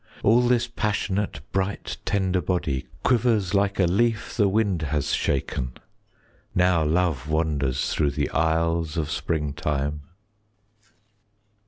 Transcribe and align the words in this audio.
All 0.23 0.41
this 0.41 0.67
passionate 0.67 1.41
bright 1.51 1.97
tender 2.05 2.41
body 2.41 2.87
Quivers 3.03 3.53
like 3.53 3.79
a 3.79 3.85
leaf 3.85 4.35
the 4.35 4.47
wind 4.49 4.81
has 4.81 5.13
shaken, 5.13 5.73
Now 6.55 6.83
love 6.83 7.29
wanders 7.29 7.93
through 7.93 8.09
the 8.13 8.31
aisles 8.31 8.97
of 8.97 9.11
springtime. 9.11 10.01